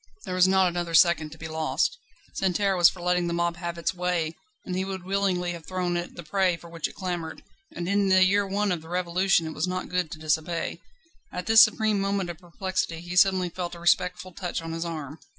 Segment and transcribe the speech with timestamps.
[0.25, 1.99] There was not another second to be lost.
[2.33, 4.35] Santerre was for letting the mob have its way,
[4.65, 7.43] and he would willingly have thrown it the prey for which it clamoured; but orders
[7.43, 8.63] were orders, and in the year I.
[8.69, 10.79] of the Revolution it was not good to disobey.
[11.31, 15.19] At this supreme moment of perplexity he suddenly felt a respectful touch on his arm.